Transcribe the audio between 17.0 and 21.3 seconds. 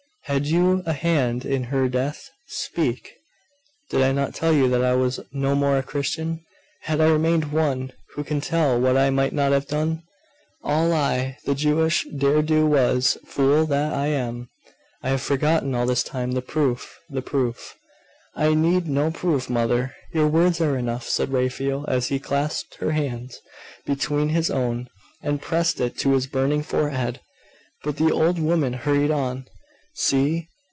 the proof' 'I need no proof, mother. Your words are enough,'